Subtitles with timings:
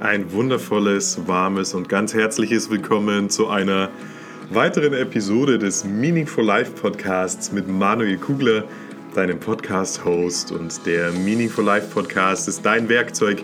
[0.00, 3.90] Ein wundervolles, warmes und ganz herzliches Willkommen zu einer
[4.48, 8.62] weiteren Episode des Meaningful Life Podcasts mit Manuel Kugler,
[9.16, 10.52] deinem Podcast-Host.
[10.52, 13.42] Und der Meaningful Life Podcast ist dein Werkzeug,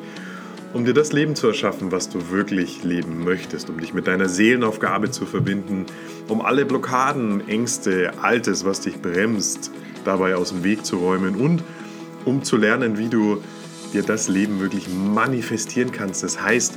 [0.73, 4.29] um dir das Leben zu erschaffen, was du wirklich leben möchtest, um dich mit deiner
[4.29, 5.87] Seelenaufgabe zu verbinden,
[6.29, 9.73] um alle Blockaden, Ängste, Altes, was dich bremst,
[10.05, 11.65] dabei aus dem Weg zu räumen und
[12.25, 13.43] um zu lernen, wie du
[13.95, 16.23] dir das Leben wirklich manifestieren kannst.
[16.23, 16.77] Das heißt,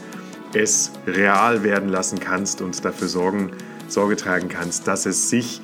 [0.53, 3.51] es real werden lassen kannst und dafür sorgen,
[3.87, 5.61] Sorge tragen kannst, dass es sich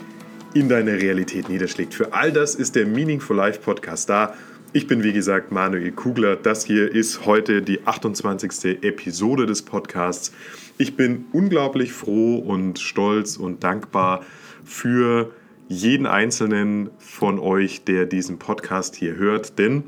[0.54, 1.94] in deine Realität niederschlägt.
[1.94, 4.34] Für all das ist der Meaningful Life Podcast da.
[4.72, 6.36] Ich bin wie gesagt Manuel Kugler.
[6.36, 8.84] Das hier ist heute die 28.
[8.84, 10.32] Episode des Podcasts.
[10.78, 14.26] Ich bin unglaublich froh und stolz und dankbar
[14.64, 15.32] für
[15.68, 19.84] jeden einzelnen von euch, der diesen Podcast hier hört, denn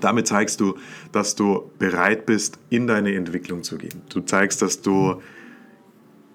[0.00, 0.76] damit zeigst du,
[1.12, 4.02] dass du bereit bist, in deine Entwicklung zu gehen.
[4.10, 5.22] Du zeigst, dass du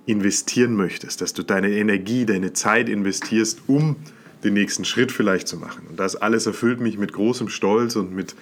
[0.05, 3.95] investieren möchtest, dass du deine Energie, deine Zeit investierst, um
[4.43, 5.85] den nächsten Schritt vielleicht zu machen.
[5.89, 8.35] Und das alles erfüllt mich mit großem Stolz und mit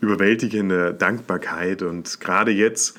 [0.00, 1.82] überwältigender Dankbarkeit.
[1.82, 2.98] Und gerade jetzt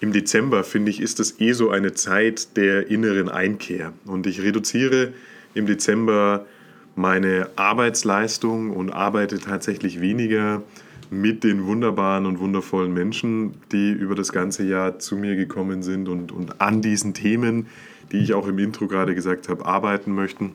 [0.00, 3.92] im Dezember, finde ich, ist das eh so eine Zeit der inneren Einkehr.
[4.04, 5.12] Und ich reduziere
[5.54, 6.46] im Dezember
[6.94, 10.62] meine Arbeitsleistung und arbeite tatsächlich weniger
[11.10, 16.08] mit den wunderbaren und wundervollen Menschen, die über das ganze Jahr zu mir gekommen sind
[16.08, 17.66] und, und an diesen Themen,
[18.12, 20.52] die ich auch im Intro gerade gesagt habe, arbeiten möchten.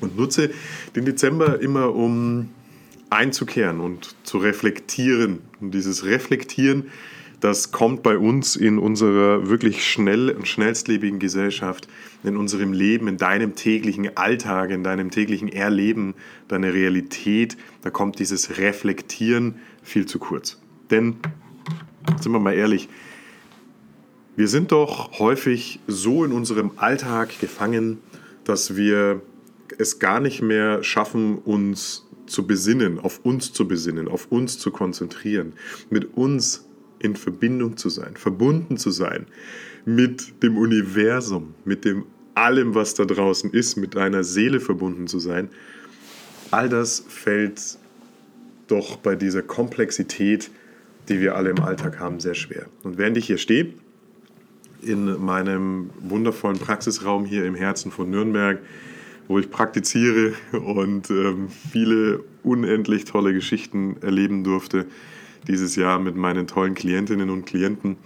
[0.00, 0.50] Und nutze
[0.96, 2.48] den Dezember immer, um
[3.10, 5.40] einzukehren und zu reflektieren.
[5.60, 6.84] Und dieses Reflektieren
[7.42, 11.88] das kommt bei uns in unserer wirklich schnell und schnellstlebigen Gesellschaft,
[12.22, 16.14] in unserem Leben, in deinem täglichen Alltag, in deinem täglichen Erleben,
[16.46, 20.60] deine Realität, da kommt dieses Reflektieren viel zu kurz.
[20.92, 21.16] Denn,
[22.20, 22.88] sind wir mal ehrlich,
[24.36, 27.98] wir sind doch häufig so in unserem Alltag gefangen,
[28.44, 29.20] dass wir
[29.78, 34.70] es gar nicht mehr schaffen, uns zu besinnen, auf uns zu besinnen, auf uns zu
[34.70, 35.54] konzentrieren,
[35.90, 36.68] mit uns
[37.02, 39.26] in Verbindung zu sein, verbunden zu sein
[39.84, 42.04] mit dem Universum, mit dem
[42.34, 45.48] allem, was da draußen ist, mit deiner Seele verbunden zu sein,
[46.50, 47.78] all das fällt
[48.68, 50.50] doch bei dieser Komplexität,
[51.08, 52.66] die wir alle im Alltag haben, sehr schwer.
[52.82, 53.74] Und während ich hier stehe,
[54.80, 58.60] in meinem wundervollen Praxisraum hier im Herzen von Nürnberg,
[59.28, 64.86] wo ich praktiziere und ähm, viele unendlich tolle Geschichten erleben durfte,
[65.48, 67.96] dieses Jahr mit meinen tollen Klientinnen und Klienten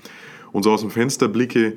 [0.52, 1.74] und so aus dem Fenster blicke,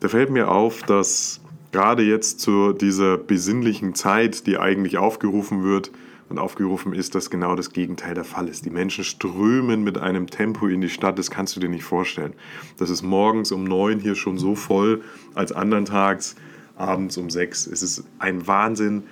[0.00, 1.40] da fällt mir auf, dass
[1.72, 5.90] gerade jetzt zu dieser besinnlichen Zeit, die eigentlich aufgerufen wird
[6.28, 8.64] und aufgerufen ist, dass genau das Gegenteil der Fall ist.
[8.64, 12.32] Die Menschen strömen mit einem Tempo in die Stadt, das kannst du dir nicht vorstellen.
[12.78, 15.02] Das ist morgens um neun hier schon so voll
[15.34, 16.36] als anderntags
[16.76, 17.66] abends um sechs.
[17.66, 19.04] Es ist ein Wahnsinn,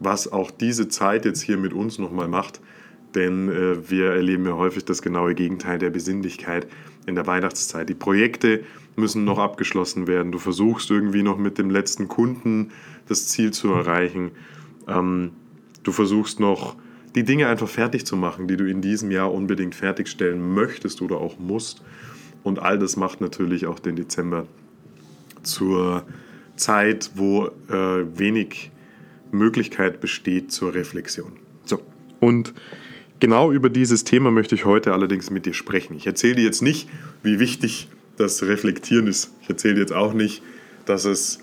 [0.00, 2.60] was auch diese Zeit jetzt hier mit uns nochmal macht
[3.16, 6.66] denn äh, wir erleben ja häufig das genaue Gegenteil der Besinnlichkeit
[7.06, 7.88] in der Weihnachtszeit.
[7.88, 8.62] Die Projekte
[8.94, 10.32] müssen noch abgeschlossen werden.
[10.32, 12.72] Du versuchst irgendwie noch mit dem letzten Kunden
[13.08, 14.32] das Ziel zu erreichen.
[14.86, 15.32] Ähm,
[15.82, 16.76] du versuchst noch
[17.14, 21.16] die Dinge einfach fertig zu machen, die du in diesem Jahr unbedingt fertigstellen möchtest oder
[21.16, 21.82] auch musst.
[22.42, 24.46] Und all das macht natürlich auch den Dezember
[25.42, 26.04] zur
[26.56, 28.70] Zeit, wo äh, wenig
[29.30, 31.32] Möglichkeit besteht zur Reflexion.
[31.64, 31.80] So,
[32.20, 32.54] und
[33.18, 35.96] Genau über dieses Thema möchte ich heute allerdings mit dir sprechen.
[35.96, 36.88] Ich erzähle dir jetzt nicht,
[37.22, 37.88] wie wichtig
[38.18, 39.32] das Reflektieren ist.
[39.42, 40.42] Ich erzähle dir jetzt auch nicht,
[40.84, 41.40] dass es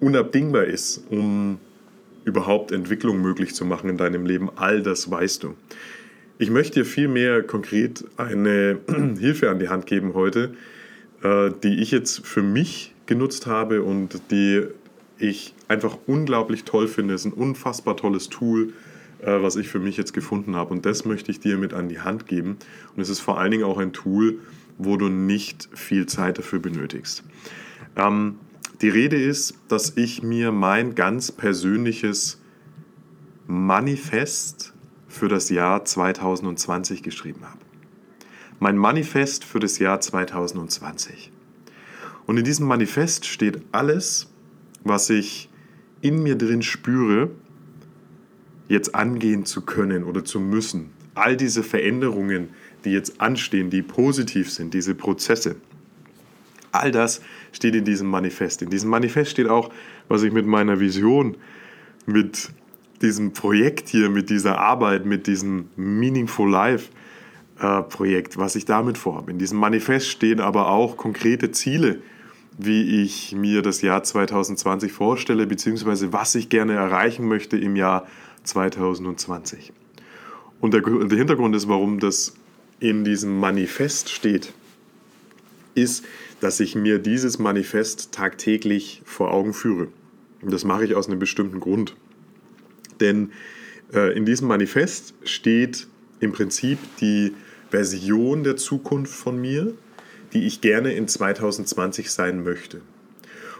[0.00, 1.58] unabdingbar ist, um
[2.24, 4.50] überhaupt Entwicklung möglich zu machen in deinem Leben.
[4.56, 5.54] All das weißt du.
[6.38, 8.78] Ich möchte dir vielmehr konkret eine
[9.18, 10.54] Hilfe an die Hand geben heute,
[11.22, 14.64] äh, die ich jetzt für mich genutzt habe und die
[15.18, 17.14] ich einfach unglaublich toll finde.
[17.14, 18.74] Es ist ein unfassbar tolles Tool
[19.22, 20.74] äh, was ich für mich jetzt gefunden habe.
[20.74, 22.58] Und das möchte ich dir mit an die Hand geben.
[22.94, 24.40] Und es ist vor allen Dingen auch ein Tool,
[24.78, 27.22] wo du nicht viel Zeit dafür benötigst.
[27.96, 28.38] Ähm,
[28.80, 32.40] die Rede ist, dass ich mir mein ganz persönliches
[33.46, 34.72] Manifest
[35.06, 37.58] für das Jahr 2020 geschrieben habe.
[38.58, 41.30] Mein Manifest für das Jahr 2020.
[42.26, 44.32] Und in diesem Manifest steht alles,
[44.84, 45.48] was ich
[46.00, 47.30] in mir drin spüre,
[48.72, 50.90] jetzt angehen zu können oder zu müssen.
[51.14, 52.48] All diese Veränderungen,
[52.84, 55.56] die jetzt anstehen, die positiv sind, diese Prozesse,
[56.72, 57.20] all das
[57.52, 58.62] steht in diesem Manifest.
[58.62, 59.70] In diesem Manifest steht auch,
[60.08, 61.36] was ich mit meiner Vision,
[62.06, 62.48] mit
[63.02, 66.88] diesem Projekt hier, mit dieser Arbeit, mit diesem Meaningful Life
[67.60, 69.30] äh, Projekt, was ich damit vorhabe.
[69.32, 72.00] In diesem Manifest stehen aber auch konkrete Ziele,
[72.56, 78.06] wie ich mir das Jahr 2020 vorstelle, beziehungsweise was ich gerne erreichen möchte im Jahr
[78.44, 79.72] 2020.
[80.60, 82.34] Und der, der Hintergrund ist, warum das
[82.80, 84.52] in diesem Manifest steht,
[85.74, 86.04] ist,
[86.40, 89.88] dass ich mir dieses Manifest tagtäglich vor Augen führe.
[90.40, 91.94] Und das mache ich aus einem bestimmten Grund.
[93.00, 93.32] Denn
[93.92, 95.86] äh, in diesem Manifest steht
[96.20, 97.34] im Prinzip die
[97.70, 99.72] Version der Zukunft von mir,
[100.32, 102.80] die ich gerne in 2020 sein möchte.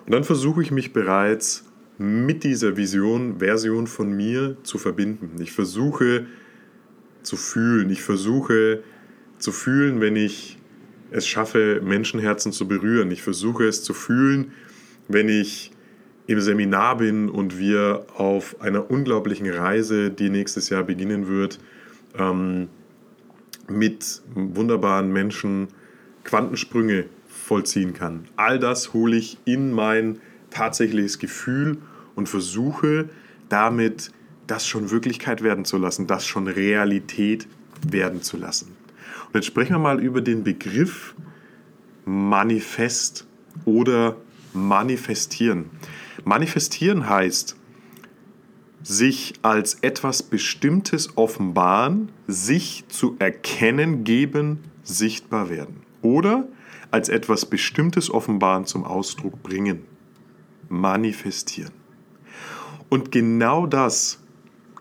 [0.04, 1.64] Und dann versuche ich mich bereits
[2.02, 5.40] mit dieser Vision, Version von mir zu verbinden.
[5.40, 6.26] Ich versuche
[7.22, 7.90] zu fühlen.
[7.90, 8.82] Ich versuche
[9.38, 10.58] zu fühlen, wenn ich
[11.12, 13.10] es schaffe, Menschenherzen zu berühren.
[13.12, 14.50] Ich versuche es zu fühlen,
[15.06, 15.70] wenn ich
[16.26, 21.60] im Seminar bin und wir auf einer unglaublichen Reise, die nächstes Jahr beginnen wird,
[22.18, 22.68] ähm,
[23.68, 25.68] mit wunderbaren Menschen
[26.24, 28.24] Quantensprünge vollziehen kann.
[28.36, 30.18] All das hole ich in mein
[30.50, 31.78] tatsächliches Gefühl
[32.14, 33.08] und versuche
[33.48, 34.10] damit
[34.46, 37.46] das schon Wirklichkeit werden zu lassen, das schon Realität
[37.86, 38.76] werden zu lassen.
[39.26, 41.14] Und jetzt sprechen wir mal über den Begriff
[42.04, 43.26] Manifest
[43.64, 44.16] oder
[44.52, 45.70] manifestieren.
[46.24, 47.56] Manifestieren heißt,
[48.82, 55.82] sich als etwas Bestimmtes offenbaren, sich zu erkennen geben, sichtbar werden.
[56.02, 56.48] Oder
[56.90, 59.82] als etwas Bestimmtes offenbaren, zum Ausdruck bringen.
[60.68, 61.81] Manifestieren.
[62.92, 64.18] Und genau das,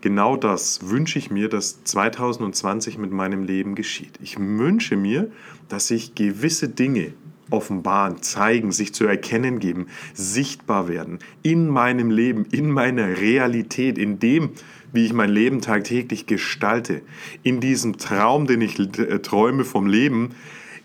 [0.01, 4.19] genau das wünsche ich mir, dass 2020 mit meinem Leben geschieht.
[4.21, 5.31] Ich wünsche mir,
[5.69, 7.13] dass sich gewisse Dinge
[7.51, 14.19] offenbaren, zeigen, sich zu erkennen geben, sichtbar werden in meinem Leben, in meiner Realität, in
[14.19, 14.49] dem,
[14.91, 17.03] wie ich mein Leben tagtäglich gestalte,
[17.43, 20.31] in diesem Traum, den ich äh, träume vom Leben,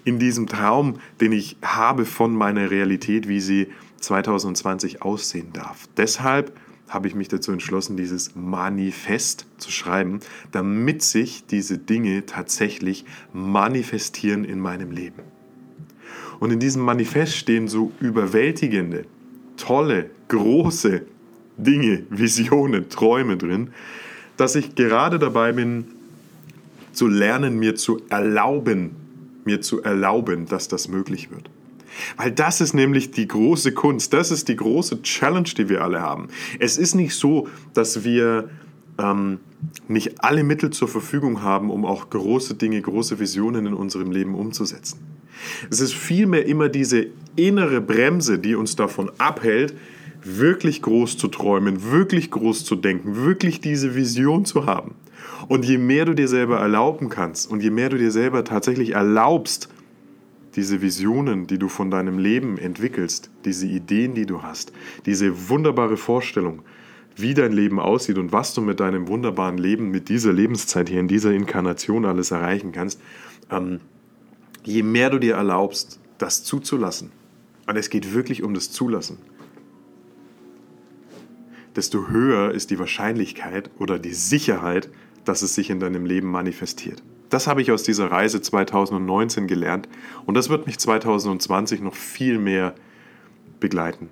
[0.05, 3.67] in diesem Traum, den ich habe von meiner Realität, wie sie
[3.99, 5.88] 2020 aussehen darf.
[5.96, 6.52] Deshalb
[6.88, 10.20] habe ich mich dazu entschlossen, dieses Manifest zu schreiben,
[10.52, 15.22] damit sich diese Dinge tatsächlich manifestieren in meinem Leben.
[16.38, 19.06] Und in diesem Manifest stehen so überwältigende,
[19.56, 21.02] tolle, große
[21.56, 23.70] Dinge, Visionen, Träume drin,
[24.36, 25.86] dass ich gerade dabei bin,
[26.92, 28.96] zu lernen, mir zu erlauben,
[29.44, 31.50] mir zu erlauben, dass das möglich wird.
[32.16, 36.00] Weil das ist nämlich die große Kunst, das ist die große Challenge, die wir alle
[36.00, 36.28] haben.
[36.58, 38.48] Es ist nicht so, dass wir
[38.98, 39.38] ähm,
[39.88, 44.34] nicht alle Mittel zur Verfügung haben, um auch große Dinge, große Visionen in unserem Leben
[44.34, 45.00] umzusetzen.
[45.70, 47.06] Es ist vielmehr immer diese
[47.37, 49.75] innere Bremse, die uns davon abhält,
[50.22, 54.94] wirklich groß zu träumen, wirklich groß zu denken, wirklich diese Vision zu haben.
[55.48, 58.93] Und je mehr du dir selber erlauben kannst und je mehr du dir selber tatsächlich
[58.93, 59.69] erlaubst,
[60.56, 64.73] diese Visionen, die du von deinem Leben entwickelst, diese Ideen, die du hast,
[65.05, 66.62] diese wunderbare Vorstellung,
[67.14, 71.00] wie dein Leben aussieht und was du mit deinem wunderbaren Leben, mit dieser Lebenszeit hier,
[71.00, 73.00] in dieser Inkarnation alles erreichen kannst,
[73.50, 73.81] ähm,
[74.64, 77.12] je mehr du dir erlaubst, das zuzulassen,
[77.67, 79.19] und es geht wirklich um das Zulassen,
[81.75, 84.88] desto höher ist die Wahrscheinlichkeit oder die Sicherheit,
[85.25, 87.03] dass es sich in deinem Leben manifestiert.
[87.31, 89.88] Das habe ich aus dieser Reise 2019 gelernt
[90.26, 92.74] und das wird mich 2020 noch viel mehr
[93.58, 94.08] begleiten.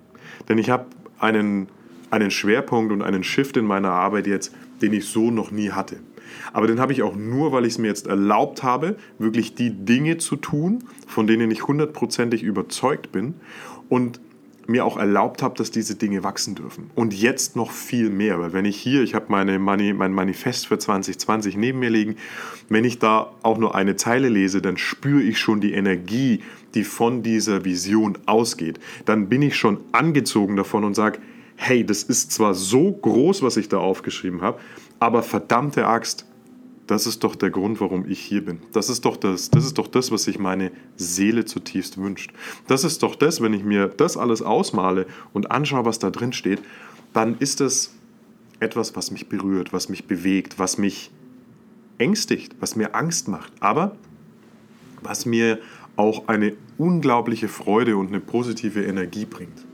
[0.49, 0.85] Denn ich habe
[1.19, 1.67] einen,
[2.11, 5.97] einen Schwerpunkt und einen Shift in meiner Arbeit jetzt, den ich so noch nie hatte.
[6.53, 9.71] Aber den habe ich auch nur, weil ich es mir jetzt erlaubt habe, wirklich die
[9.71, 13.35] Dinge zu tun, von denen ich hundertprozentig überzeugt bin
[13.89, 14.19] und
[14.67, 16.89] mir auch erlaubt habe, dass diese Dinge wachsen dürfen.
[16.95, 20.67] Und jetzt noch viel mehr, weil wenn ich hier, ich habe meine Mani, mein Manifest
[20.67, 22.15] für 2020 neben mir liegen,
[22.69, 26.41] wenn ich da auch nur eine Zeile lese, dann spüre ich schon die Energie,
[26.73, 28.79] die von dieser Vision ausgeht.
[29.05, 31.19] Dann bin ich schon angezogen davon und sage,
[31.55, 34.59] hey, das ist zwar so groß, was ich da aufgeschrieben habe,
[34.99, 36.25] aber verdammte Axt,
[36.87, 38.59] das ist doch der Grund, warum ich hier bin.
[38.73, 42.31] Das ist doch das, das ist doch das, was sich meine Seele zutiefst wünscht.
[42.67, 46.33] Das ist doch das, wenn ich mir das alles ausmale und anschaue, was da drin
[46.33, 46.61] steht,
[47.13, 47.93] dann ist es
[48.59, 51.11] etwas, was mich berührt, was mich bewegt, was mich
[51.97, 53.95] ängstigt, was mir Angst macht, aber
[55.01, 55.59] was mir
[55.95, 59.65] auch eine unglaubliche Freude und eine positive Energie bringt.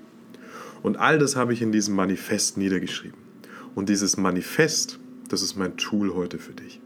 [0.84, 3.20] Und all das habe ich in diesem Manifest niedergeschrieben.
[3.76, 5.00] Und dieses Manifest,
[5.30, 6.81] das ist mein Tool heute für dich.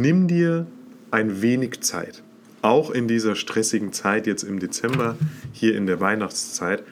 [0.00, 0.68] Nimm dir
[1.10, 2.22] ein wenig Zeit,
[2.62, 5.16] auch in dieser stressigen Zeit jetzt im Dezember,
[5.52, 6.84] hier in der Weihnachtszeit,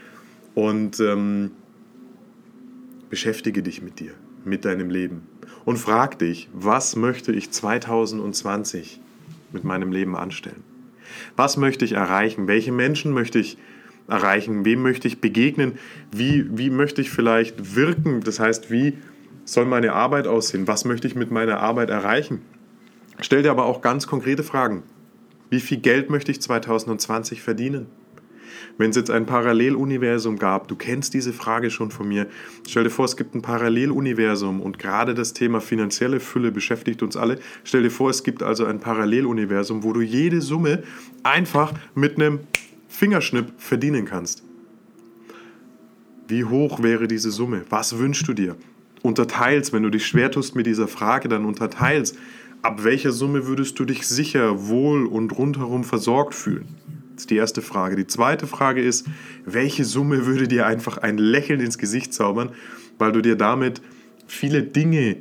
[0.54, 1.52] und ähm,
[3.08, 4.10] beschäftige dich mit dir,
[4.44, 5.22] mit deinem Leben
[5.64, 9.00] und frag dich, was möchte ich 2020
[9.52, 10.64] mit meinem Leben anstellen?
[11.36, 12.48] Was möchte ich erreichen?
[12.48, 13.56] Welche Menschen möchte ich
[14.08, 14.64] erreichen?
[14.64, 15.78] Wem möchte ich begegnen?
[16.10, 18.22] Wie, wie möchte ich vielleicht wirken?
[18.22, 18.98] Das heißt, wie
[19.44, 20.66] soll meine Arbeit aussehen?
[20.66, 22.40] Was möchte ich mit meiner Arbeit erreichen?
[23.20, 24.82] Stell dir aber auch ganz konkrete Fragen.
[25.49, 27.87] Wie viel Geld möchte ich 2020 verdienen?
[28.78, 32.26] Wenn es jetzt ein Paralleluniversum gab, du kennst diese Frage schon von mir,
[32.66, 37.16] stell dir vor, es gibt ein Paralleluniversum und gerade das Thema finanzielle Fülle beschäftigt uns
[37.16, 37.38] alle.
[37.64, 40.82] Stell dir vor, es gibt also ein Paralleluniversum, wo du jede Summe
[41.23, 42.40] einfach mit einem
[42.88, 44.42] Fingerschnipp verdienen kannst.
[46.28, 47.64] Wie hoch wäre diese Summe?
[47.70, 48.56] Was wünschst du dir?
[49.02, 52.14] Unterteils, wenn du dich schwer tust mit dieser Frage, dann unterteils.
[52.66, 56.66] Ab welcher Summe würdest du dich sicher, wohl und rundherum versorgt fühlen?
[57.14, 57.94] Das ist die erste Frage.
[57.94, 59.06] Die zweite Frage ist,
[59.44, 62.50] welche Summe würde dir einfach ein Lächeln ins Gesicht zaubern,
[62.99, 63.82] weil du dir damit
[64.26, 65.18] viele Dinge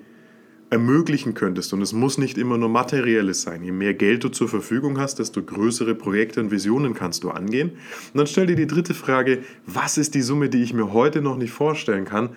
[0.72, 1.72] ermöglichen könntest.
[1.72, 3.62] Und es muss nicht immer nur materielles sein.
[3.62, 7.74] Je mehr Geld du zur Verfügung hast, desto größere Projekte und Visionen kannst du angehen.
[8.12, 11.22] Und dann stell dir die dritte Frage, was ist die Summe, die ich mir heute
[11.22, 12.30] noch nicht vorstellen kann,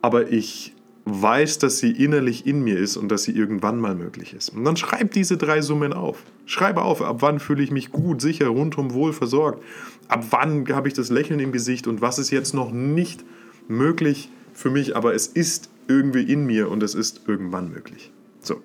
[0.00, 0.73] aber ich
[1.06, 4.50] weiß, dass sie innerlich in mir ist und dass sie irgendwann mal möglich ist.
[4.50, 6.22] Und dann schreib diese drei Summen auf.
[6.46, 9.62] Schreibe auf, ab wann fühle ich mich gut, sicher, rundum wohl versorgt.
[10.08, 13.24] Ab wann habe ich das Lächeln im Gesicht und was ist jetzt noch nicht
[13.68, 18.10] möglich für mich, aber es ist irgendwie in mir und es ist irgendwann möglich.
[18.40, 18.62] So.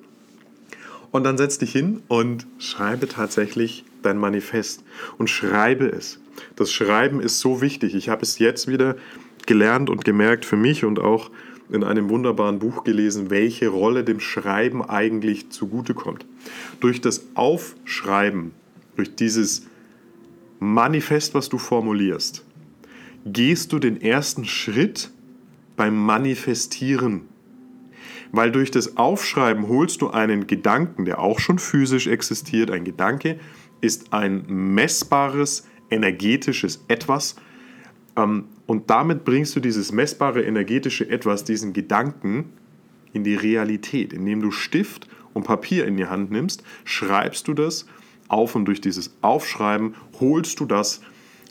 [1.11, 4.83] Und dann setz dich hin und schreibe tatsächlich dein Manifest
[5.17, 6.19] und schreibe es.
[6.55, 7.95] Das Schreiben ist so wichtig.
[7.95, 8.95] Ich habe es jetzt wieder
[9.45, 11.31] gelernt und gemerkt für mich und auch
[11.69, 16.25] in einem wunderbaren Buch gelesen, welche Rolle dem Schreiben eigentlich zugutekommt.
[16.79, 18.51] Durch das Aufschreiben,
[18.95, 19.67] durch dieses
[20.59, 22.43] Manifest, was du formulierst,
[23.25, 25.11] gehst du den ersten Schritt
[25.75, 27.21] beim Manifestieren.
[28.31, 32.69] Weil durch das Aufschreiben holst du einen Gedanken, der auch schon physisch existiert.
[32.69, 33.39] Ein Gedanke
[33.81, 37.35] ist ein messbares, energetisches Etwas,
[38.23, 42.51] und damit bringst du dieses messbare energetische Etwas, diesen Gedanken
[43.13, 44.13] in die Realität.
[44.13, 47.85] Indem du Stift und Papier in die Hand nimmst, schreibst du das
[48.27, 51.01] auf und durch dieses Aufschreiben holst du das,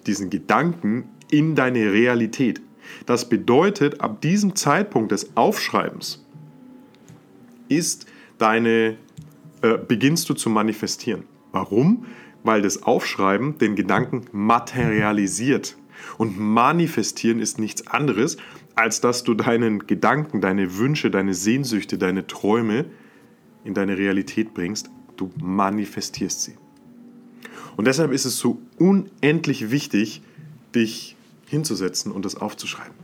[0.07, 2.61] diesen Gedanken in deine Realität.
[3.05, 6.25] Das bedeutet, ab diesem Zeitpunkt des Aufschreibens
[7.69, 8.07] ist
[8.39, 8.97] deine,
[9.63, 11.25] äh, beginnst du zu manifestieren.
[11.53, 12.07] Warum?
[12.45, 15.77] Weil das Aufschreiben den Gedanken materialisiert.
[16.17, 18.37] Und manifestieren ist nichts anderes,
[18.75, 22.87] als dass du deinen Gedanken, deine Wünsche, deine Sehnsüchte, deine Träume
[23.65, 24.91] in deine Realität bringst.
[25.17, 26.55] Du manifestierst sie.
[27.77, 30.23] Und deshalb ist es so unendlich wichtig,
[30.75, 32.95] dich hinzusetzen und das aufzuschreiben.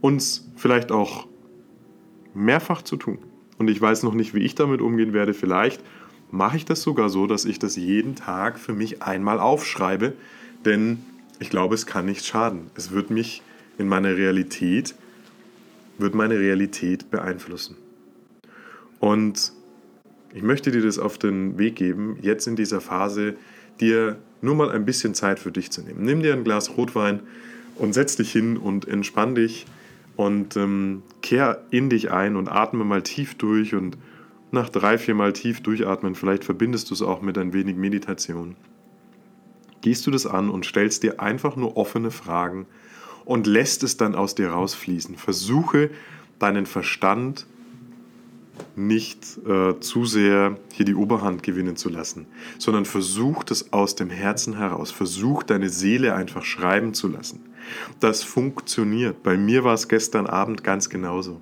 [0.00, 1.26] Uns vielleicht auch
[2.34, 3.18] mehrfach zu tun.
[3.58, 5.34] Und ich weiß noch nicht, wie ich damit umgehen werde.
[5.34, 5.82] Vielleicht
[6.30, 10.14] mache ich das sogar so, dass ich das jeden Tag für mich einmal aufschreibe.
[10.64, 11.04] Denn
[11.40, 12.70] ich glaube, es kann nicht schaden.
[12.76, 13.42] Es wird mich
[13.78, 14.94] in meiner Realität,
[15.98, 17.76] wird meine Realität beeinflussen.
[19.00, 19.52] Und
[20.32, 23.34] ich möchte dir das auf den Weg geben, jetzt in dieser Phase,
[23.80, 26.04] dir nur mal ein bisschen Zeit für dich zu nehmen.
[26.04, 27.20] Nimm dir ein Glas Rotwein
[27.76, 29.66] und setz dich hin und entspann dich
[30.16, 33.96] und ähm, kehr in dich ein und atme mal tief durch und
[34.50, 38.56] nach drei, vier Mal tief durchatmen, vielleicht verbindest du es auch mit ein wenig Meditation
[39.80, 42.66] gehst du das an und stellst dir einfach nur offene Fragen
[43.24, 45.16] und lässt es dann aus dir rausfließen.
[45.16, 45.90] Versuche
[46.38, 47.46] deinen Verstand
[48.76, 52.26] nicht äh, zu sehr hier die Oberhand gewinnen zu lassen,
[52.58, 54.90] sondern versuch das aus dem Herzen heraus.
[54.90, 57.40] Versuch deine Seele einfach schreiben zu lassen.
[58.00, 59.22] Das funktioniert.
[59.22, 61.40] Bei mir war es gestern Abend ganz genauso.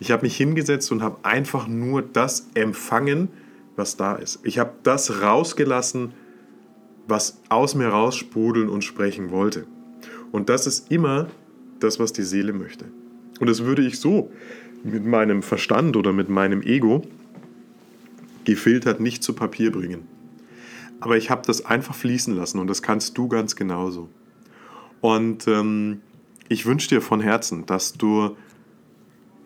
[0.00, 3.28] Ich habe mich hingesetzt und habe einfach nur das empfangen,
[3.76, 4.40] was da ist.
[4.42, 6.12] Ich habe das rausgelassen,
[7.08, 9.66] was aus mir raussprudeln und sprechen wollte.
[10.32, 11.28] Und das ist immer
[11.80, 12.86] das, was die Seele möchte.
[13.40, 14.30] Und das würde ich so
[14.82, 17.02] mit meinem Verstand oder mit meinem Ego
[18.44, 20.06] gefiltert nicht zu Papier bringen.
[21.00, 24.08] Aber ich habe das einfach fließen lassen und das kannst du ganz genauso.
[25.00, 26.00] Und ähm,
[26.48, 28.36] ich wünsche dir von Herzen, dass du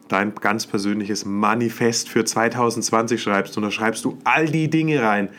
[0.09, 5.31] dein ganz persönliches Manifest für 2020 schreibst und da schreibst du all die Dinge rein,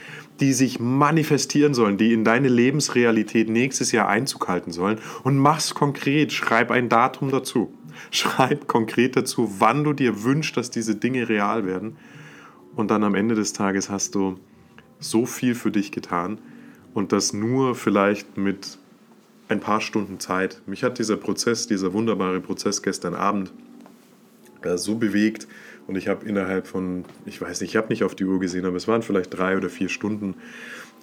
[0.41, 4.99] die sich manifestieren sollen, die in deine Lebensrealität nächstes Jahr Einzug halten sollen.
[5.23, 7.73] Und mach's konkret, schreib ein Datum dazu.
[8.09, 11.97] Schreib konkret dazu, wann du dir wünschst, dass diese Dinge real werden.
[12.75, 14.39] Und dann am Ende des Tages hast du
[14.99, 16.39] so viel für dich getan
[16.93, 18.79] und das nur vielleicht mit
[19.49, 20.61] ein paar Stunden Zeit.
[20.65, 23.51] Mich hat dieser Prozess, dieser wunderbare Prozess gestern Abend
[24.63, 25.47] äh, so bewegt
[25.91, 28.63] Und ich habe innerhalb von, ich weiß nicht, ich habe nicht auf die Uhr gesehen,
[28.65, 30.35] aber es waren vielleicht drei oder vier Stunden,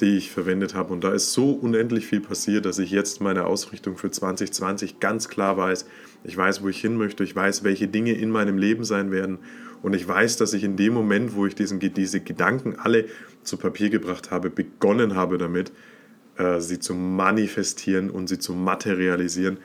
[0.01, 0.95] die ich verwendet habe.
[0.95, 5.29] Und da ist so unendlich viel passiert, dass ich jetzt meine Ausrichtung für 2020 ganz
[5.29, 5.85] klar weiß.
[6.25, 7.23] Ich weiß, wo ich hin möchte.
[7.23, 9.41] Ich weiß, welche Dinge in meinem Leben sein werden.
[9.83, 13.05] Und ich weiß, dass ich in dem Moment, wo ich diesen, diese Gedanken alle
[13.43, 15.71] zu Papier gebracht habe, begonnen habe damit,
[16.39, 19.59] äh, sie zu manifestieren und sie zu materialisieren.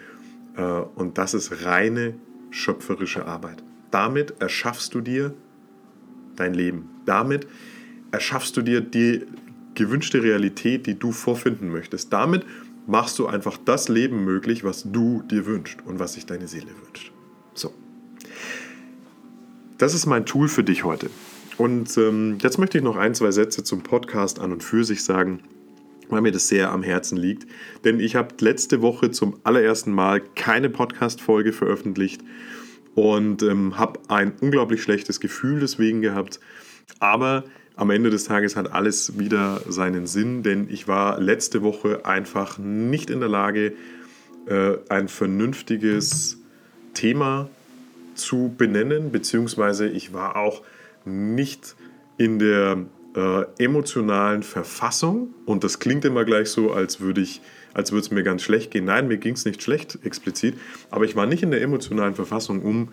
[0.58, 2.16] Äh, und das ist reine
[2.52, 3.64] schöpferische Arbeit.
[3.94, 5.36] Damit erschaffst du dir
[6.36, 6.90] dein Leben.
[7.06, 7.46] Damit
[8.12, 9.22] erschaffst du dir die
[9.76, 12.12] gewünschte Realität, die du vorfinden möchtest.
[12.12, 12.44] Damit
[12.88, 16.72] machst du einfach das Leben möglich, was du dir wünschst und was sich deine Seele
[16.84, 17.12] wünscht.
[17.54, 17.72] So.
[19.78, 21.12] Das ist mein Tool für dich heute.
[21.60, 25.04] Und ähm, jetzt möchte ich noch ein, zwei Sätze zum Podcast an und für sich
[25.04, 25.42] sagen,
[26.10, 27.46] weil mir das sehr am Herzen liegt.
[27.86, 32.22] Denn ich habe letzte Woche zum allerersten Mal keine Podcast-Folge veröffentlicht
[32.96, 36.40] und ähm, habe ein unglaublich schlechtes Gefühl deswegen gehabt.
[37.00, 37.44] Aber
[37.76, 42.58] am Ende des Tages hat alles wieder seinen Sinn, denn ich war letzte Woche einfach
[42.60, 43.74] nicht in der Lage,
[44.46, 46.38] äh, ein vernünftiges
[46.94, 47.50] Thema
[48.14, 50.62] zu benennen, beziehungsweise ich war auch
[51.06, 51.76] nicht
[52.18, 52.86] in der
[53.16, 57.42] äh, emotionalen Verfassung und das klingt immer gleich so, als würde ich
[57.74, 58.86] als würde es mir ganz schlecht gehen.
[58.86, 60.56] Nein, mir ging es nicht schlecht explizit,
[60.92, 62.90] aber ich war nicht in der emotionalen Verfassung, um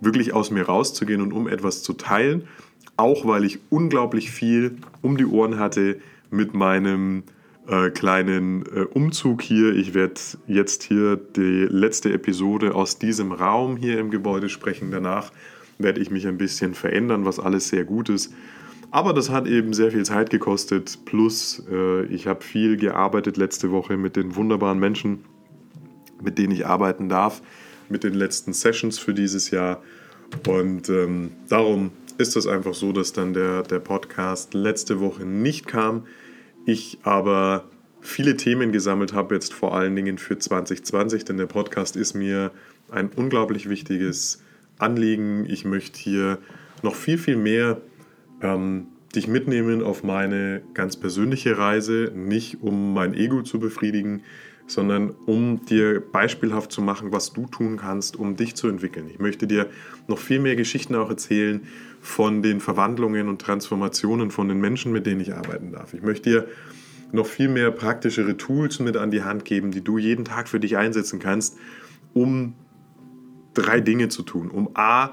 [0.00, 2.48] wirklich aus mir rauszugehen und um etwas zu teilen,
[2.96, 6.00] auch weil ich unglaublich viel um die Ohren hatte
[6.30, 7.24] mit meinem
[7.68, 9.74] äh, kleinen äh, Umzug hier.
[9.74, 14.90] Ich werde jetzt hier die letzte Episode aus diesem Raum hier im Gebäude sprechen.
[14.90, 15.30] Danach
[15.78, 18.32] werde ich mich ein bisschen verändern, was alles sehr gut ist.
[18.92, 20.98] Aber das hat eben sehr viel Zeit gekostet.
[21.06, 25.24] Plus, äh, ich habe viel gearbeitet letzte Woche mit den wunderbaren Menschen,
[26.22, 27.40] mit denen ich arbeiten darf,
[27.88, 29.82] mit den letzten Sessions für dieses Jahr.
[30.46, 35.66] Und ähm, darum ist es einfach so, dass dann der, der Podcast letzte Woche nicht
[35.66, 36.06] kam.
[36.66, 37.64] Ich aber
[38.02, 42.50] viele Themen gesammelt habe, jetzt vor allen Dingen für 2020, denn der Podcast ist mir
[42.90, 44.42] ein unglaublich wichtiges
[44.76, 45.46] Anliegen.
[45.48, 46.38] Ich möchte hier
[46.82, 47.80] noch viel, viel mehr
[48.42, 54.22] ähm, dich mitnehmen auf meine ganz persönliche Reise, nicht um mein Ego zu befriedigen,
[54.66, 59.08] sondern um dir beispielhaft zu machen, was du tun kannst, um dich zu entwickeln.
[59.10, 59.68] Ich möchte dir
[60.08, 61.62] noch viel mehr Geschichten auch erzählen
[62.00, 65.94] von den Verwandlungen und Transformationen von den Menschen, mit denen ich arbeiten darf.
[65.94, 66.48] Ich möchte dir
[67.12, 70.58] noch viel mehr praktischere Tools mit an die Hand geben, die du jeden Tag für
[70.58, 71.58] dich einsetzen kannst,
[72.14, 72.54] um
[73.52, 74.50] drei Dinge zu tun.
[74.50, 75.12] Um A,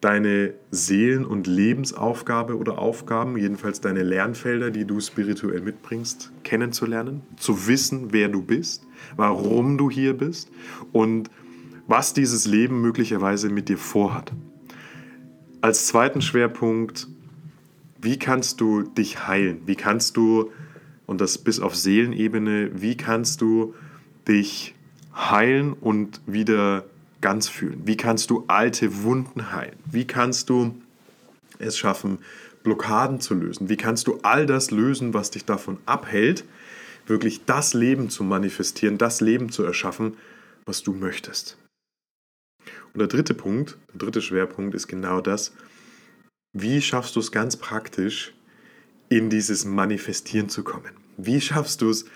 [0.00, 7.66] deine Seelen- und Lebensaufgabe oder Aufgaben, jedenfalls deine Lernfelder, die du spirituell mitbringst, kennenzulernen, zu
[7.66, 8.84] wissen, wer du bist,
[9.16, 10.50] warum du hier bist
[10.92, 11.30] und
[11.86, 14.32] was dieses Leben möglicherweise mit dir vorhat.
[15.60, 17.08] Als zweiten Schwerpunkt,
[18.00, 19.62] wie kannst du dich heilen?
[19.66, 20.50] Wie kannst du,
[21.06, 23.74] und das bis auf Seelenebene, wie kannst du
[24.28, 24.74] dich
[25.14, 26.84] heilen und wieder
[27.20, 27.82] ganz fühlen?
[27.84, 29.78] Wie kannst du alte Wunden heilen?
[29.90, 30.80] Wie kannst du
[31.58, 32.18] es schaffen,
[32.62, 33.68] Blockaden zu lösen?
[33.68, 36.44] Wie kannst du all das lösen, was dich davon abhält,
[37.06, 40.16] wirklich das Leben zu manifestieren, das Leben zu erschaffen,
[40.64, 41.56] was du möchtest?
[42.92, 45.52] Und der dritte Punkt, der dritte Schwerpunkt ist genau das.
[46.52, 48.32] Wie schaffst du es ganz praktisch,
[49.08, 50.90] in dieses Manifestieren zu kommen?
[51.16, 52.06] Wie schaffst du es,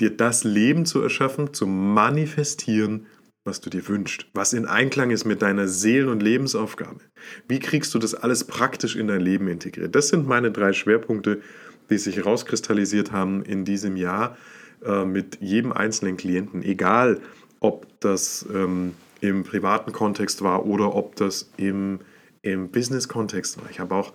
[0.00, 3.06] dir das Leben zu erschaffen, zu manifestieren,
[3.44, 7.00] was du dir wünschst, was in Einklang ist mit deiner Seelen- und Lebensaufgabe.
[7.48, 9.94] Wie kriegst du das alles praktisch in dein Leben integriert?
[9.94, 11.40] Das sind meine drei Schwerpunkte,
[11.88, 14.36] die sich herauskristallisiert haben in diesem Jahr
[14.84, 17.20] äh, mit jedem einzelnen Klienten, egal
[17.60, 22.00] ob das ähm, im privaten Kontext war oder ob das im,
[22.42, 23.70] im Business-Kontext war.
[23.70, 24.12] Ich habe auch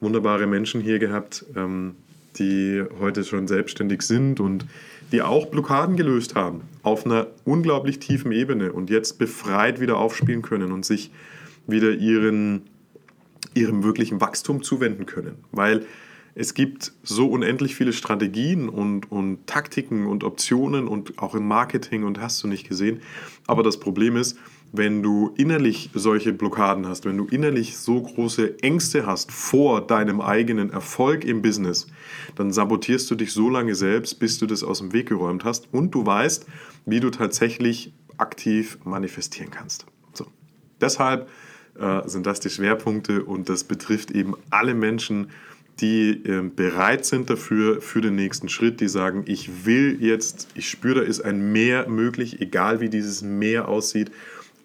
[0.00, 1.96] wunderbare Menschen hier gehabt, ähm,
[2.38, 4.66] die heute schon selbstständig sind und
[5.12, 10.42] die auch Blockaden gelöst haben auf einer unglaublich tiefen Ebene und jetzt befreit wieder aufspielen
[10.42, 11.10] können und sich
[11.66, 12.62] wieder ihren,
[13.54, 15.36] ihrem wirklichen Wachstum zuwenden können.
[15.52, 15.86] Weil
[16.34, 22.04] es gibt so unendlich viele Strategien und, und Taktiken und Optionen und auch im Marketing
[22.04, 23.00] und hast du nicht gesehen.
[23.46, 24.38] Aber das Problem ist,
[24.72, 30.20] wenn du innerlich solche Blockaden hast, wenn du innerlich so große Ängste hast vor deinem
[30.20, 31.86] eigenen Erfolg im Business,
[32.34, 35.68] dann sabotierst du dich so lange selbst, bis du das aus dem Weg geräumt hast
[35.72, 36.46] und du weißt,
[36.84, 39.86] wie du tatsächlich aktiv manifestieren kannst.
[40.12, 40.26] So.
[40.80, 41.28] Deshalb
[41.78, 45.30] äh, sind das die Schwerpunkte und das betrifft eben alle Menschen,
[45.80, 50.70] die äh, bereit sind dafür, für den nächsten Schritt, die sagen, ich will jetzt, ich
[50.70, 54.10] spüre, da ist ein Mehr möglich, egal wie dieses Mehr aussieht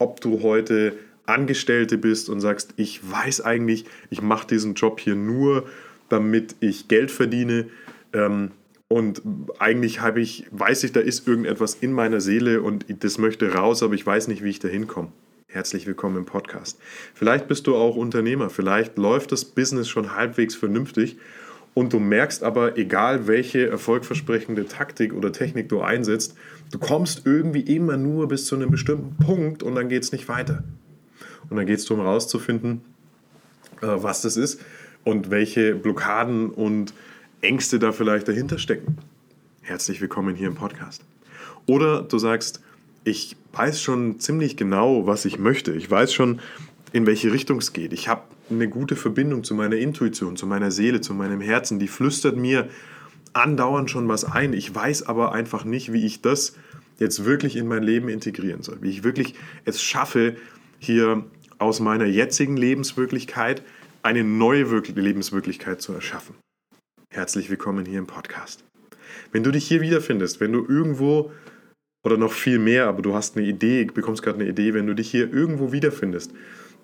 [0.02, 0.94] ob du heute
[1.28, 5.68] Angestellte bist und sagst, ich weiß eigentlich, ich mache diesen Job hier nur,
[6.10, 7.68] damit ich Geld verdiene.
[8.12, 8.52] Ähm,
[8.88, 9.22] und
[9.60, 13.84] eigentlich habe ich, weiß ich, da ist irgendetwas in meiner Seele und das möchte raus,
[13.84, 15.12] aber ich weiß nicht, wie ich da hinkomme.
[15.48, 16.80] Herzlich willkommen im Podcast.
[17.14, 21.18] Vielleicht bist du auch Unternehmer, vielleicht läuft das Business schon halbwegs vernünftig
[21.74, 26.36] und du merkst aber, egal welche erfolgversprechende Taktik oder Technik du einsetzt,
[26.72, 30.28] du kommst irgendwie immer nur bis zu einem bestimmten Punkt und dann geht es nicht
[30.28, 30.64] weiter.
[31.50, 32.82] Und dann geht es darum herauszufinden,
[33.82, 34.62] äh, was das ist
[35.04, 36.94] und welche Blockaden und
[37.42, 38.98] Ängste da vielleicht dahinter stecken.
[39.62, 41.04] Herzlich willkommen hier im Podcast.
[41.68, 42.62] Oder du sagst,
[43.04, 45.72] ich weiß schon ziemlich genau, was ich möchte.
[45.72, 46.40] Ich weiß schon,
[46.92, 47.94] in welche Richtung es geht.
[47.94, 51.80] Ich habe eine gute Verbindung zu meiner Intuition, zu meiner Seele, zu meinem Herzen.
[51.80, 52.70] Die flüstert mir
[53.34, 54.54] andauernd schon was ein.
[54.54, 56.56] Ich weiß aber einfach nicht, wie ich das
[57.00, 58.82] jetzt wirklich in mein Leben integrieren soll.
[58.82, 59.36] Wie ich wirklich
[59.66, 60.36] es schaffe,
[60.80, 61.26] hier
[61.58, 63.64] aus meiner jetzigen Lebenswirklichkeit
[64.04, 66.36] eine neue Lebenswirklichkeit zu erschaffen.
[67.14, 68.64] Herzlich willkommen hier im Podcast.
[69.32, 71.32] Wenn du dich hier wiederfindest, wenn du irgendwo
[72.04, 74.96] oder noch viel mehr, aber du hast eine Idee, bekommst gerade eine Idee, wenn du
[74.96, 76.32] dich hier irgendwo wiederfindest,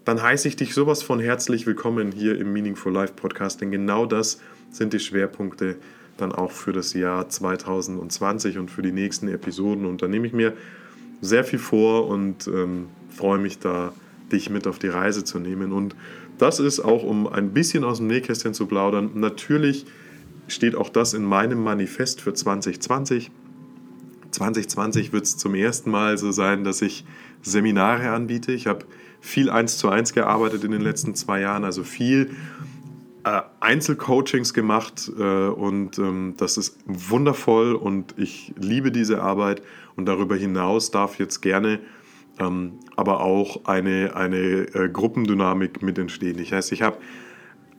[0.08, 4.06] dann heiße ich dich sowas von herzlich willkommen hier im Meaningful Life Podcast, denn genau
[4.06, 4.40] das
[4.72, 5.76] sind die Schwerpunkte
[6.16, 9.86] dann auch für das Jahr 2020 und für die nächsten Episoden.
[9.86, 10.54] Und da nehme ich mir
[11.20, 13.92] sehr viel vor und ähm, freue mich da,
[14.32, 15.74] dich mit auf die Reise zu nehmen.
[15.74, 15.94] Und
[16.38, 19.86] das ist auch, um ein bisschen aus dem Nähkästchen zu plaudern, natürlich
[20.48, 23.30] steht auch das in meinem Manifest für 2020.
[24.32, 27.04] 2020 wird es zum ersten Mal so sein, dass ich
[27.42, 28.54] Seminare anbiete.
[28.54, 28.86] Ich habe
[29.28, 32.32] viel eins zu eins gearbeitet in den letzten zwei Jahren, also viel
[33.24, 39.62] äh, Einzelcoachings gemacht äh, und ähm, das ist wundervoll und ich liebe diese Arbeit
[39.96, 41.80] und darüber hinaus darf jetzt gerne
[42.40, 46.40] ähm, aber auch eine, eine äh, Gruppendynamik mit entstehen.
[46.40, 46.98] Ich heißt, ich habe,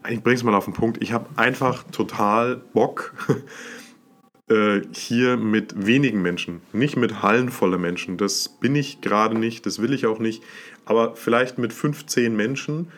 [0.08, 3.14] ich bringe es mal auf den Punkt, ich habe einfach total Bock,
[4.48, 8.16] äh, hier mit wenigen Menschen, nicht mit Hallen voller Menschen.
[8.16, 10.42] Das bin ich gerade nicht, das will ich auch nicht,
[10.88, 12.88] aber vielleicht mit 15 Menschen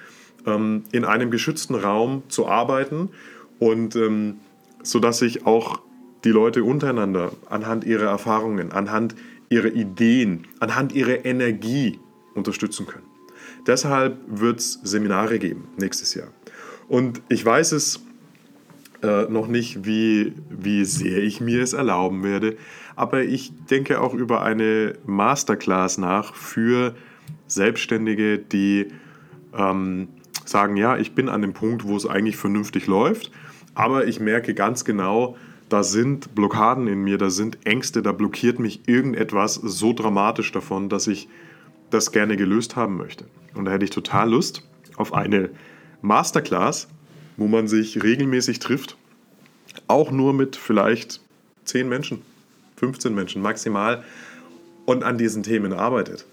[0.47, 3.11] ähm, in einem geschützten Raum zu arbeiten
[3.59, 4.37] und ähm,
[4.83, 5.81] sodass sich auch
[6.25, 9.17] die Leute untereinander anhand ihrer Erfahrungen, anhand
[9.49, 11.99] ihrer Ideen, anhand ihrer Energie
[12.35, 13.07] unterstützen können.
[13.67, 16.29] Deshalb wird es Seminare geben nächstes Jahr.
[16.89, 18.01] Und ich weiß es
[19.03, 22.57] äh, noch nicht, wie, wie sehr ich mir es erlauben werde,
[22.95, 26.95] aber ich denke auch über eine Masterclass nach für
[27.47, 28.89] Selbstständige, die
[29.57, 30.09] ähm,
[30.45, 33.31] sagen, ja, ich bin an dem Punkt, wo es eigentlich vernünftig läuft,
[33.75, 35.37] aber ich merke ganz genau,
[35.69, 40.89] da sind Blockaden in mir, da sind Ängste, da blockiert mich irgendetwas so dramatisch davon,
[40.89, 41.29] dass ich
[41.91, 43.25] das gerne gelöst haben möchte.
[43.55, 45.51] Und da hätte ich total Lust auf eine
[46.03, 46.89] Masterclass,
[47.37, 48.97] wo man sich regelmäßig trifft,
[49.87, 51.21] auch nur mit vielleicht
[51.65, 52.23] 10 Menschen,
[52.77, 54.05] 15 Menschen maximal
[54.87, 56.27] und an diesen Themen arbeitet.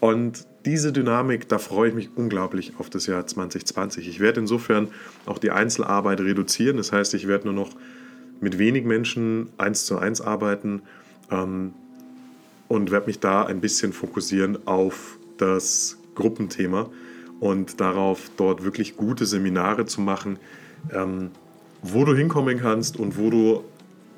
[0.00, 4.08] Und diese Dynamik, da freue ich mich unglaublich auf das Jahr 2020.
[4.08, 4.88] Ich werde insofern
[5.26, 6.78] auch die Einzelarbeit reduzieren.
[6.78, 7.70] Das heißt, ich werde nur noch
[8.40, 10.82] mit wenig Menschen eins zu eins arbeiten
[11.30, 11.74] ähm,
[12.68, 16.90] und werde mich da ein bisschen fokussieren auf das Gruppenthema
[17.40, 20.38] und darauf, dort wirklich gute Seminare zu machen,
[20.92, 21.30] ähm,
[21.82, 23.64] wo du hinkommen kannst und wo du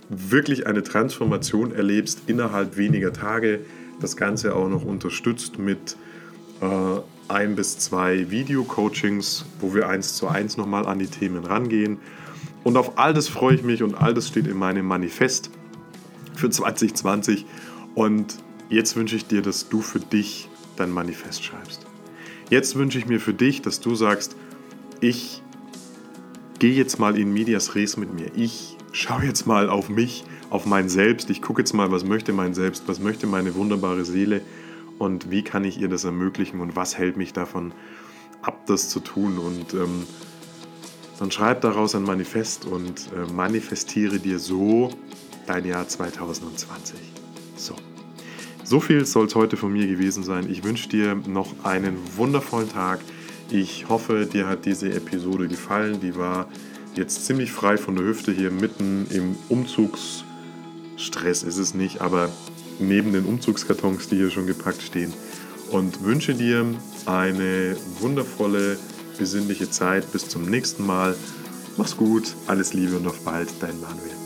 [0.09, 3.61] wirklich eine Transformation erlebst innerhalb weniger Tage.
[4.01, 5.97] Das Ganze auch noch unterstützt mit
[6.61, 6.67] äh,
[7.29, 11.99] ein bis zwei Video-Coachings, wo wir eins zu eins nochmal an die Themen rangehen.
[12.65, 15.51] Und auf all das freue ich mich und all das steht in meinem Manifest
[16.35, 17.47] für 2020.
[17.95, 18.37] Und
[18.69, 21.87] jetzt wünsche ich dir, dass du für dich dein Manifest schreibst.
[22.51, 24.37] Jetzt wünsche ich mir für dich, dass du sagst,
[25.01, 25.43] ich
[26.59, 28.31] gehe jetzt mal in Medias Res mit mir.
[28.37, 31.31] Ich schaue jetzt mal auf mich, auf mein Selbst.
[31.31, 34.43] Ich gucke jetzt mal, was möchte mein Selbst, was möchte meine wunderbare Seele
[34.99, 37.73] und wie kann ich ihr das ermöglichen und was hält mich davon
[38.43, 39.39] ab, das zu tun.
[39.39, 40.07] Und ähm,
[41.19, 44.91] dann schreib daraus ein Manifest und äh, manifestiere dir so
[45.47, 46.99] dein Jahr 2020.
[47.57, 47.75] So.
[48.63, 50.51] So viel soll es heute von mir gewesen sein.
[50.51, 53.01] Ich wünsche dir noch einen wundervollen Tag.
[53.51, 56.01] Ich hoffe, dir hat diese Episode gefallen.
[56.01, 56.47] Die war
[56.95, 59.37] jetzt ziemlich frei von der Hüfte hier mitten im
[61.03, 62.31] Umzugsstress ist es nicht, aber
[62.79, 65.13] neben den Umzugskartons, die hier schon gepackt stehen.
[65.73, 66.65] Und wünsche dir
[67.07, 68.79] eine wundervolle
[69.19, 70.13] besinnliche Zeit.
[70.13, 71.17] Bis zum nächsten Mal.
[71.77, 74.22] Mach's gut, alles Liebe und auf bald, dein Manuel.